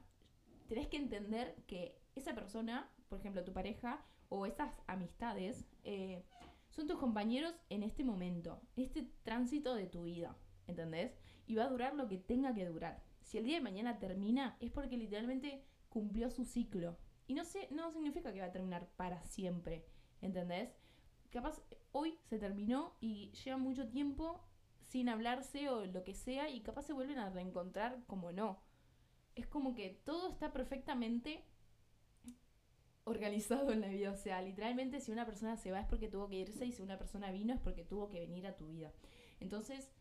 tenés 0.69 0.89
que 0.89 0.97
entender 0.97 1.55
que 1.67 1.99
esa 2.15 2.35
persona, 2.35 2.91
por 3.09 3.19
ejemplo, 3.19 3.45
tu 3.45 3.53
pareja 3.53 4.05
o 4.29 4.47
esas 4.47 4.73
amistades, 4.87 5.67
eh, 5.85 6.25
son 6.71 6.87
tus 6.87 6.99
compañeros 6.99 7.55
en 7.71 7.83
este 7.83 8.05
momento, 8.05 8.61
este 8.77 9.09
tránsito 9.23 9.75
de 9.75 9.87
tu 9.87 10.05
vida, 10.05 10.37
¿entendés? 10.67 11.17
Y 11.47 11.55
va 11.55 11.65
a 11.65 11.71
durar 11.71 11.95
lo 11.95 12.09
que 12.09 12.19
tenga 12.19 12.55
que 12.55 12.67
durar. 12.67 13.03
Si 13.23 13.39
el 13.39 13.45
día 13.45 13.57
de 13.57 13.63
mañana 13.63 13.99
termina, 13.99 14.57
es 14.61 14.71
porque 14.71 14.97
literalmente 14.97 15.65
cumplió 15.89 16.31
su 16.31 16.45
ciclo. 16.45 16.99
Y 17.27 17.35
no, 17.35 17.45
sé, 17.45 17.69
no 17.71 17.91
significa 17.91 18.33
que 18.33 18.41
va 18.41 18.47
a 18.47 18.53
terminar 18.53 18.89
para 18.97 19.23
siempre, 19.25 19.85
¿entendés? 20.21 20.71
Capaz 21.31 21.61
hoy 21.97 22.19
se 22.25 22.39
terminó 22.39 22.95
y 23.01 23.31
lleva 23.45 23.57
mucho 23.57 23.89
tiempo 23.89 24.45
sin 24.83 25.09
hablarse 25.09 25.69
o 25.71 25.85
lo 25.87 26.05
que 26.05 26.15
sea 26.15 26.49
y 26.49 26.61
capaz 26.61 26.83
se 26.83 26.93
vuelven 26.93 27.19
a 27.19 27.31
reencontrar 27.31 28.05
como 28.07 28.33
no. 28.33 28.61
Es 29.35 29.47
como 29.47 29.75
que 29.75 30.01
todo 30.05 30.31
está 30.31 30.53
perfectamente 30.53 31.45
organizado 33.05 33.73
en 33.73 33.81
la 33.81 33.89
vida. 33.89 34.11
O 34.11 34.17
sea, 34.17 34.43
literalmente 34.43 35.01
si 35.01 35.11
una 35.13 35.25
persona 35.25 35.57
se 35.57 35.71
va 35.71 35.81
es 35.81 35.87
porque 35.87 36.09
tuvo 36.09 36.29
que 36.29 36.37
irse 36.37 36.67
y 36.67 36.73
si 36.73 36.83
una 36.83 36.99
persona 36.99 37.31
vino 37.31 37.55
es 37.55 37.61
porque 37.61 37.85
tuvo 37.85 38.09
que 38.11 38.21
venir 38.21 38.47
a 38.47 38.57
tu 38.57 38.69
vida. 38.69 38.93
Entonces, 39.41 39.93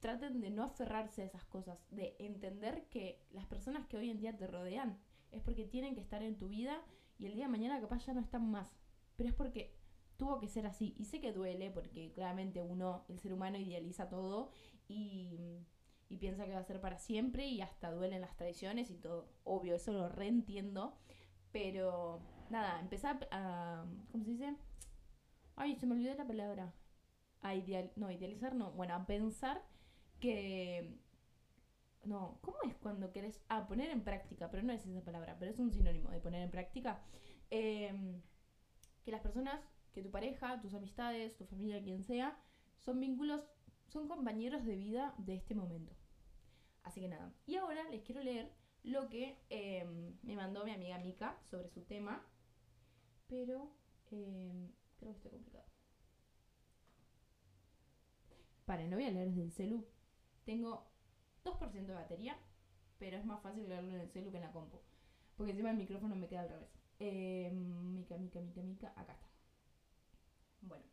traten 0.00 0.40
de 0.40 0.50
no 0.50 0.64
aferrarse 0.64 1.22
a 1.22 1.26
esas 1.26 1.44
cosas, 1.44 1.78
de 1.90 2.16
entender 2.18 2.88
que 2.88 3.24
las 3.30 3.46
personas 3.46 3.86
que 3.86 3.96
hoy 3.96 4.10
en 4.10 4.18
día 4.18 4.36
te 4.36 4.46
rodean 4.46 4.98
es 5.30 5.42
porque 5.42 5.64
tienen 5.64 5.94
que 5.94 6.00
estar 6.00 6.22
en 6.22 6.36
tu 6.36 6.48
vida 6.48 6.82
y 7.18 7.26
el 7.26 7.34
día 7.34 7.44
de 7.44 7.52
mañana 7.52 7.80
capaz 7.80 8.04
ya 8.04 8.12
no 8.12 8.20
están 8.20 8.50
más. 8.50 8.68
Pero 9.16 9.28
es 9.28 9.34
porque 9.34 9.81
tuvo 10.16 10.38
que 10.40 10.48
ser 10.48 10.66
así. 10.66 10.94
Y 10.98 11.04
sé 11.04 11.20
que 11.20 11.32
duele 11.32 11.70
porque 11.70 12.12
claramente 12.12 12.62
uno, 12.62 13.04
el 13.08 13.18
ser 13.18 13.32
humano, 13.32 13.58
idealiza 13.58 14.08
todo 14.08 14.50
y, 14.88 15.64
y 16.08 16.16
piensa 16.18 16.44
que 16.44 16.52
va 16.52 16.60
a 16.60 16.64
ser 16.64 16.80
para 16.80 16.98
siempre 16.98 17.46
y 17.46 17.60
hasta 17.60 17.90
duelen 17.90 18.20
las 18.20 18.36
tradiciones 18.36 18.90
y 18.90 18.96
todo. 18.96 19.28
Obvio, 19.44 19.74
eso 19.76 19.92
lo 19.92 20.08
reentiendo. 20.08 20.96
Pero 21.52 22.20
nada, 22.50 22.80
empezar 22.80 23.28
a... 23.30 23.84
¿Cómo 24.10 24.24
se 24.24 24.30
dice? 24.30 24.56
Ay, 25.56 25.76
se 25.76 25.86
me 25.86 25.94
olvidó 25.94 26.14
la 26.14 26.26
palabra. 26.26 26.74
A 27.42 27.54
ideal, 27.54 27.92
no, 27.96 28.10
idealizar 28.10 28.54
no. 28.54 28.72
Bueno, 28.72 28.94
a 28.94 29.06
pensar 29.06 29.62
que... 30.20 30.98
No, 32.04 32.38
¿cómo 32.42 32.56
es 32.64 32.74
cuando 32.76 33.12
querés... 33.12 33.40
Ah, 33.48 33.66
poner 33.66 33.90
en 33.90 34.02
práctica, 34.02 34.50
pero 34.50 34.62
no 34.62 34.72
es 34.72 34.84
esa 34.86 35.04
palabra, 35.04 35.36
pero 35.38 35.50
es 35.50 35.58
un 35.58 35.72
sinónimo 35.72 36.10
de 36.10 36.20
poner 36.20 36.42
en 36.42 36.50
práctica. 36.50 37.02
Em, 37.50 38.22
que 39.04 39.10
las 39.10 39.20
personas, 39.20 39.60
que 39.92 40.02
tu 40.02 40.10
pareja, 40.10 40.60
tus 40.60 40.74
amistades, 40.74 41.36
tu 41.36 41.44
familia, 41.44 41.82
quien 41.82 42.02
sea, 42.02 42.38
son 42.78 43.00
vínculos, 43.00 43.42
son 43.88 44.08
compañeros 44.08 44.64
de 44.64 44.76
vida 44.76 45.14
de 45.18 45.34
este 45.34 45.54
momento. 45.54 45.92
Así 46.82 47.00
que 47.00 47.08
nada. 47.08 47.32
Y 47.46 47.56
ahora 47.56 47.88
les 47.90 48.02
quiero 48.02 48.22
leer 48.22 48.52
lo 48.82 49.08
que 49.08 49.38
em, 49.50 50.16
me 50.22 50.36
mandó 50.36 50.64
mi 50.64 50.72
amiga 50.72 50.98
Mika 50.98 51.38
sobre 51.44 51.68
su 51.68 51.82
tema. 51.82 52.26
Pero 53.28 53.72
em, 54.10 54.70
creo 54.98 55.12
que 55.12 55.18
está 55.18 55.30
complicado. 55.30 55.64
Paren, 58.64 58.90
no 58.90 58.96
voy 58.96 59.06
a 59.06 59.10
leer 59.10 59.28
desde 59.28 59.42
el 59.42 59.52
celu. 59.52 59.86
Tengo 60.44 60.90
2% 61.44 61.86
de 61.86 61.94
batería, 61.94 62.36
pero 62.98 63.16
es 63.16 63.24
más 63.24 63.40
fácil 63.42 63.68
leerlo 63.68 63.90
en 63.92 64.00
el 64.00 64.10
celu 64.10 64.30
que 64.30 64.38
en 64.38 64.44
la 64.44 64.52
compu. 64.52 64.80
Porque 65.36 65.52
encima 65.52 65.70
el 65.70 65.76
micrófono 65.76 66.14
me 66.16 66.28
queda 66.28 66.42
al 66.42 66.48
revés. 66.48 66.70
Em, 66.98 67.94
mica, 67.94 68.16
mica, 68.16 68.40
mica, 68.40 68.62
mica. 68.62 68.92
Acá 68.96 69.12
está. 69.12 69.31
Bueno. 70.62 70.84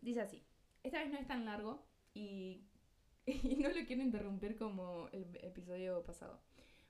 Dice 0.00 0.20
así. 0.20 0.44
Esta 0.82 0.98
vez 0.98 1.10
no 1.10 1.18
es 1.18 1.26
tan 1.26 1.44
largo 1.44 1.84
y, 2.14 2.64
y 3.26 3.56
no 3.56 3.68
lo 3.68 3.86
quiero 3.86 4.02
interrumpir 4.02 4.56
como 4.56 5.08
el 5.12 5.36
episodio 5.42 6.02
pasado. 6.04 6.40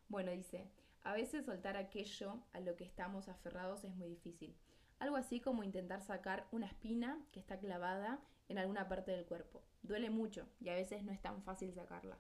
Bueno, 0.09 0.31
dice, 0.31 0.71
a 1.02 1.12
veces 1.12 1.45
soltar 1.45 1.76
aquello 1.76 2.43
a 2.52 2.61
lo 2.61 2.76
que 2.76 2.85
estamos 2.85 3.28
aferrados 3.28 3.85
es 3.85 3.95
muy 3.95 4.09
difícil. 4.09 4.57
Algo 4.99 5.17
así 5.17 5.40
como 5.40 5.62
intentar 5.62 6.02
sacar 6.02 6.49
una 6.50 6.67
espina 6.67 7.25
que 7.33 7.40
está 7.40 7.59
clavada 7.59 8.21
en 8.49 8.59
alguna 8.59 8.88
parte 8.88 9.12
del 9.12 9.26
cuerpo. 9.26 9.62
Duele 9.83 10.11
mucho 10.11 10.49
y 10.61 10.71
a 10.71 10.75
veces 10.75 11.05
no 11.05 11.12
es 11.12 11.21
tan 11.21 11.43
fácil 11.43 11.73
sacarla. 11.73 12.19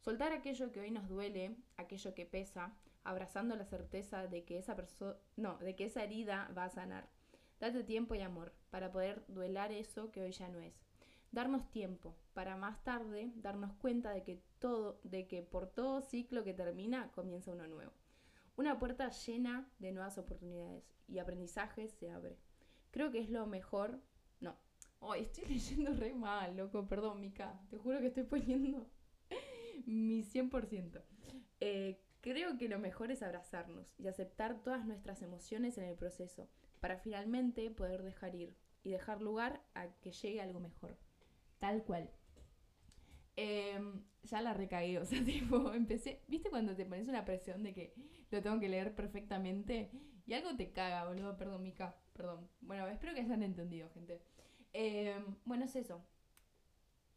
Soltar 0.00 0.32
aquello 0.32 0.72
que 0.72 0.80
hoy 0.80 0.90
nos 0.90 1.08
duele, 1.08 1.56
aquello 1.76 2.14
que 2.14 2.26
pesa, 2.26 2.74
abrazando 3.04 3.54
la 3.56 3.64
certeza 3.64 4.26
de 4.26 4.44
que 4.44 4.58
esa 4.58 4.76
persona, 4.76 5.16
no, 5.36 5.58
de 5.58 5.76
que 5.76 5.84
esa 5.84 6.02
herida 6.02 6.50
va 6.56 6.64
a 6.64 6.70
sanar. 6.70 7.08
Date 7.60 7.84
tiempo 7.84 8.14
y 8.14 8.20
amor 8.20 8.52
para 8.70 8.92
poder 8.92 9.24
duelar 9.28 9.72
eso 9.72 10.10
que 10.10 10.22
hoy 10.22 10.32
ya 10.32 10.48
no 10.48 10.60
es 10.60 10.86
darnos 11.36 11.70
tiempo 11.70 12.16
para 12.32 12.56
más 12.56 12.82
tarde 12.82 13.30
darnos 13.36 13.74
cuenta 13.74 14.10
de 14.10 14.22
que 14.22 14.42
todo, 14.58 15.00
de 15.04 15.26
que 15.26 15.42
por 15.42 15.66
todo 15.66 16.00
ciclo 16.00 16.44
que 16.44 16.54
termina 16.54 17.10
comienza 17.12 17.52
uno 17.52 17.66
nuevo. 17.66 17.92
Una 18.56 18.78
puerta 18.78 19.10
llena 19.10 19.68
de 19.78 19.92
nuevas 19.92 20.16
oportunidades 20.16 20.84
y 21.08 21.18
aprendizajes 21.18 21.92
se 21.92 22.10
abre. 22.10 22.38
Creo 22.90 23.10
que 23.10 23.18
es 23.18 23.28
lo 23.28 23.46
mejor. 23.46 24.00
No. 24.40 24.56
Ay, 25.02 25.24
estoy 25.24 25.44
leyendo 25.48 25.92
re 25.92 26.14
mal, 26.14 26.56
loco. 26.56 26.88
Perdón, 26.88 27.20
Mika. 27.20 27.60
Te 27.68 27.76
juro 27.76 28.00
que 28.00 28.06
estoy 28.06 28.24
poniendo 28.24 28.86
mi 29.84 30.22
100%. 30.22 31.02
Eh, 31.60 32.00
creo 32.26 32.58
que 32.58 32.68
lo 32.68 32.80
mejor 32.80 33.12
es 33.12 33.22
abrazarnos 33.22 33.94
y 34.00 34.08
aceptar 34.08 34.60
todas 34.64 34.84
nuestras 34.84 35.22
emociones 35.22 35.78
en 35.78 35.84
el 35.84 35.94
proceso 35.94 36.48
para 36.80 36.98
finalmente 36.98 37.70
poder 37.70 38.02
dejar 38.02 38.34
ir 38.34 38.56
y 38.82 38.90
dejar 38.90 39.22
lugar 39.22 39.62
a 39.74 39.86
que 40.00 40.10
llegue 40.10 40.40
algo 40.40 40.58
mejor. 40.58 40.98
Tal 41.60 41.84
cual. 41.84 42.10
Em, 43.36 44.02
ya 44.24 44.40
la 44.40 44.54
recagué, 44.54 44.98
o 44.98 45.04
sea, 45.04 45.20
tipo, 45.24 45.72
empecé, 45.72 46.20
¿viste 46.26 46.50
cuando 46.50 46.74
te 46.74 46.84
pones 46.84 47.06
una 47.06 47.24
presión 47.24 47.62
de 47.62 47.72
que 47.72 47.94
lo 48.32 48.42
tengo 48.42 48.58
que 48.58 48.68
leer 48.68 48.96
perfectamente? 48.96 49.92
Y 50.26 50.34
algo 50.34 50.56
te 50.56 50.72
caga, 50.72 51.06
boludo, 51.06 51.36
perdón, 51.36 51.62
Mica, 51.62 51.96
perdón. 52.12 52.50
Bueno, 52.60 52.88
espero 52.88 53.14
que 53.14 53.20
hayan 53.20 53.44
entendido, 53.44 53.88
gente. 53.90 54.20
Em, 54.72 55.36
bueno, 55.44 55.66
es 55.66 55.76
eso. 55.76 56.04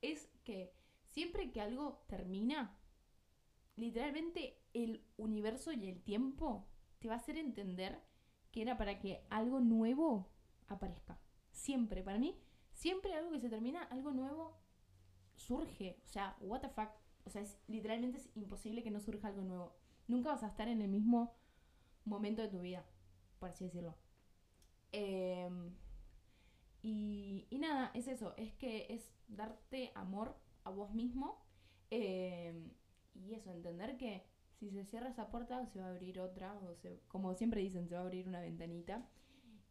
Es 0.03 0.29
que 0.43 0.71
siempre 1.07 1.51
que 1.51 1.61
algo 1.61 2.05
termina, 2.07 2.78
literalmente 3.79 4.62
el 4.74 5.03
universo 5.17 5.71
y 5.71 5.88
el 5.88 6.01
tiempo 6.01 6.67
te 7.00 7.07
va 7.07 7.15
a 7.15 7.17
hacer 7.17 7.38
entender 7.38 8.01
que 8.51 8.62
era 8.62 8.77
para 8.77 9.00
que 9.00 9.25
algo 9.29 9.59
nuevo 9.59 10.29
aparezca. 10.67 11.19
Siempre, 11.51 12.03
para 12.03 12.19
mí, 12.19 12.38
siempre 12.74 13.13
algo 13.13 13.31
que 13.31 13.39
se 13.39 13.50
termina, 13.50 13.83
algo 13.83 14.12
nuevo 14.12 14.57
surge. 15.36 16.00
O 16.03 16.07
sea, 16.07 16.36
what 16.41 16.62
the 16.62 16.69
fuck. 16.69 16.89
O 17.25 17.29
sea, 17.29 17.41
es, 17.41 17.57
literalmente 17.67 18.17
es 18.17 18.29
imposible 18.36 18.83
que 18.83 18.91
no 18.91 19.00
surja 19.00 19.27
algo 19.27 19.43
nuevo. 19.43 19.75
Nunca 20.07 20.29
vas 20.29 20.43
a 20.43 20.48
estar 20.48 20.67
en 20.67 20.81
el 20.81 20.89
mismo 20.89 21.36
momento 22.05 22.41
de 22.41 22.48
tu 22.48 22.59
vida, 22.62 22.86
por 23.39 23.50
así 23.50 23.65
decirlo. 23.65 23.95
Em, 24.91 25.75
y, 26.81 27.48
nada, 27.59 27.91
es 27.93 28.07
eso, 28.07 28.33
es 28.38 28.53
que 28.53 28.88
es 28.89 29.12
darte 29.27 29.91
amor 29.95 30.36
a 30.63 30.71
vos 30.71 30.93
mismo. 30.93 31.45
Em, 31.91 32.71
y 33.19 33.33
eso, 33.33 33.51
entender 33.51 33.97
que 33.97 34.23
si 34.59 34.71
se 34.71 34.85
cierra 34.85 35.09
esa 35.09 35.29
puerta 35.29 35.65
se 35.67 35.79
va 35.79 35.88
a 35.88 35.89
abrir 35.89 36.19
otra, 36.19 36.53
o 36.53 36.75
como 37.07 37.33
siempre 37.35 37.61
dicen, 37.61 37.88
se 37.88 37.95
va 37.95 38.01
a 38.01 38.03
abrir 38.03 38.27
una 38.27 38.41
ventanita. 38.41 39.07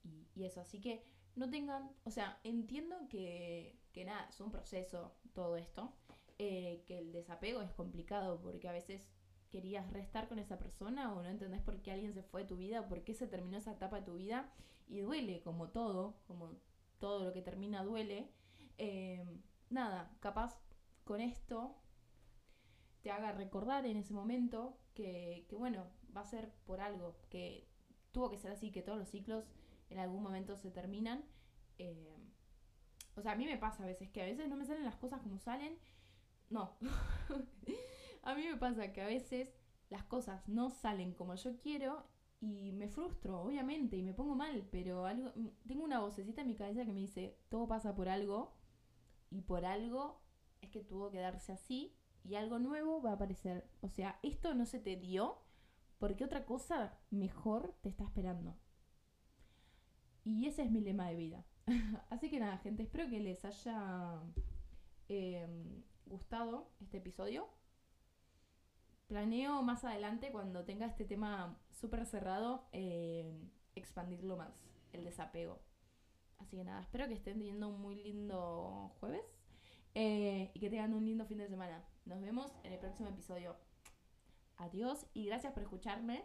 Y, 0.04 0.26
y 0.34 0.44
eso, 0.44 0.60
así 0.60 0.80
que 0.80 1.02
no 1.36 1.48
tengan, 1.50 1.90
o 2.04 2.10
sea, 2.10 2.40
entiendo 2.44 2.96
que, 3.08 3.78
que 3.92 4.04
nada, 4.04 4.26
es 4.28 4.40
un 4.40 4.50
proceso 4.50 5.14
todo 5.34 5.56
esto, 5.56 5.92
eh, 6.38 6.84
que 6.86 6.98
el 6.98 7.12
desapego 7.12 7.62
es 7.62 7.72
complicado 7.72 8.40
porque 8.40 8.68
a 8.68 8.72
veces 8.72 9.02
querías 9.50 9.90
restar 9.92 10.28
con 10.28 10.38
esa 10.38 10.58
persona 10.58 11.12
o 11.14 11.22
no 11.22 11.28
entendés 11.28 11.62
por 11.62 11.80
qué 11.80 11.90
alguien 11.90 12.14
se 12.14 12.22
fue 12.22 12.42
de 12.42 12.48
tu 12.48 12.56
vida 12.58 12.86
por 12.86 13.02
qué 13.02 13.14
se 13.14 13.26
terminó 13.26 13.56
esa 13.56 13.72
etapa 13.72 14.00
de 14.00 14.06
tu 14.06 14.14
vida 14.14 14.52
y 14.88 15.00
duele 15.00 15.40
como 15.40 15.70
todo, 15.70 16.16
como 16.26 16.52
todo 16.98 17.24
lo 17.24 17.32
que 17.32 17.42
termina 17.42 17.82
duele. 17.82 18.30
Eh, 18.78 19.24
nada, 19.70 20.16
capaz 20.20 20.58
con 21.04 21.20
esto 21.20 21.74
te 23.02 23.10
haga 23.10 23.32
recordar 23.32 23.86
en 23.86 23.96
ese 23.96 24.14
momento 24.14 24.78
que, 24.94 25.46
que, 25.48 25.56
bueno, 25.56 25.86
va 26.16 26.22
a 26.22 26.26
ser 26.26 26.52
por 26.66 26.80
algo, 26.80 27.16
que 27.30 27.68
tuvo 28.12 28.30
que 28.30 28.38
ser 28.38 28.52
así, 28.52 28.70
que 28.70 28.82
todos 28.82 28.98
los 28.98 29.08
ciclos 29.08 29.44
en 29.90 29.98
algún 29.98 30.22
momento 30.22 30.56
se 30.56 30.70
terminan. 30.70 31.24
Eh, 31.78 32.16
o 33.14 33.22
sea, 33.22 33.32
a 33.32 33.36
mí 33.36 33.46
me 33.46 33.58
pasa 33.58 33.82
a 33.82 33.86
veces 33.86 34.10
que 34.10 34.22
a 34.22 34.26
veces 34.26 34.48
no 34.48 34.56
me 34.56 34.64
salen 34.64 34.84
las 34.84 34.96
cosas 34.96 35.20
como 35.22 35.38
salen. 35.38 35.78
No. 36.50 36.76
a 38.22 38.34
mí 38.34 38.46
me 38.46 38.56
pasa 38.56 38.92
que 38.92 39.02
a 39.02 39.06
veces 39.06 39.54
las 39.90 40.04
cosas 40.04 40.46
no 40.48 40.70
salen 40.70 41.14
como 41.14 41.34
yo 41.34 41.58
quiero 41.58 42.06
y 42.40 42.72
me 42.72 42.88
frustro, 42.88 43.40
obviamente, 43.40 43.96
y 43.96 44.02
me 44.02 44.14
pongo 44.14 44.36
mal, 44.36 44.68
pero 44.70 45.06
algo, 45.06 45.32
tengo 45.66 45.84
una 45.84 46.00
vocecita 46.00 46.42
en 46.42 46.46
mi 46.46 46.54
cabeza 46.54 46.84
que 46.84 46.92
me 46.92 47.00
dice, 47.00 47.36
todo 47.48 47.66
pasa 47.66 47.94
por 47.94 48.08
algo 48.08 48.54
y 49.30 49.42
por 49.42 49.64
algo 49.64 50.22
es 50.60 50.70
que 50.70 50.84
tuvo 50.84 51.10
que 51.10 51.18
darse 51.18 51.52
así 51.52 51.96
y 52.24 52.34
algo 52.34 52.58
nuevo 52.58 53.00
va 53.02 53.10
a 53.10 53.14
aparecer. 53.14 53.68
O 53.80 53.88
sea, 53.88 54.18
esto 54.22 54.54
no 54.54 54.66
se 54.66 54.80
te 54.80 54.96
dio 54.96 55.42
porque 55.98 56.24
otra 56.24 56.44
cosa 56.44 56.98
mejor 57.10 57.74
te 57.82 57.88
está 57.88 58.04
esperando. 58.04 58.56
Y 60.24 60.46
ese 60.46 60.62
es 60.62 60.70
mi 60.70 60.80
lema 60.80 61.08
de 61.08 61.16
vida. 61.16 61.44
Así 62.10 62.30
que 62.30 62.40
nada, 62.40 62.58
gente, 62.58 62.82
espero 62.82 63.08
que 63.08 63.20
les 63.20 63.44
haya 63.44 64.20
em, 65.08 65.82
gustado 66.06 66.70
este 66.80 66.98
episodio. 66.98 67.48
Planeo 69.06 69.62
más 69.62 69.84
adelante, 69.84 70.30
cuando 70.30 70.64
tenga 70.64 70.86
este 70.86 71.04
tema 71.04 71.58
súper 71.70 72.04
cerrado, 72.04 72.68
em, 72.72 73.50
expandirlo 73.74 74.36
más, 74.36 74.52
el 74.92 75.04
desapego. 75.04 75.60
Así 76.38 76.56
que 76.56 76.64
nada, 76.64 76.82
espero 76.82 77.08
que 77.08 77.14
estén 77.14 77.38
teniendo 77.38 77.68
un 77.68 77.80
muy 77.80 77.96
lindo 77.96 78.92
jueves 79.00 79.37
y 80.54 80.60
que 80.60 80.70
tengan 80.70 80.94
un 80.94 81.04
lindo 81.04 81.26
fin 81.26 81.38
de 81.38 81.48
semana. 81.48 81.84
Nos 82.04 82.20
vemos 82.20 82.52
en 82.64 82.72
el 82.72 82.78
próximo 82.78 83.08
episodio. 83.08 83.56
Adiós 84.56 85.06
y 85.14 85.26
gracias 85.26 85.52
por 85.52 85.62
escucharme. 85.62 86.24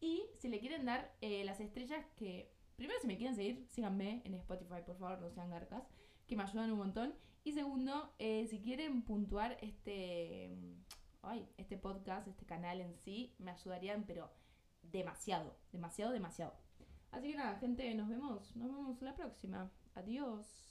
Y 0.00 0.24
si 0.38 0.48
le 0.48 0.60
quieren 0.60 0.84
dar 0.84 1.14
eh, 1.20 1.44
las 1.44 1.60
estrellas 1.60 2.04
que 2.16 2.52
primero, 2.76 2.98
si 3.00 3.06
me 3.06 3.16
quieren 3.16 3.36
seguir, 3.36 3.66
síganme 3.70 4.22
en 4.24 4.34
Spotify, 4.34 4.82
por 4.84 4.96
favor, 4.96 5.20
no 5.20 5.30
sean 5.30 5.50
garcas, 5.50 5.84
que 6.26 6.36
me 6.36 6.42
ayudan 6.42 6.72
un 6.72 6.78
montón. 6.78 7.14
Y 7.44 7.52
segundo, 7.52 8.12
eh, 8.18 8.46
si 8.48 8.60
quieren 8.60 9.02
puntuar 9.02 9.56
este, 9.60 10.56
ay, 11.22 11.48
este 11.58 11.76
podcast, 11.76 12.28
este 12.28 12.46
canal 12.46 12.80
en 12.80 12.96
sí, 12.96 13.34
me 13.38 13.50
ayudarían, 13.50 14.04
pero 14.04 14.30
demasiado, 14.82 15.56
demasiado, 15.72 16.12
demasiado. 16.12 16.54
Así 17.10 17.30
que 17.30 17.36
nada, 17.36 17.56
gente, 17.58 17.94
nos 17.94 18.08
vemos. 18.08 18.56
Nos 18.56 18.68
vemos 18.68 19.02
la 19.02 19.14
próxima. 19.14 19.70
Adiós. 19.94 20.62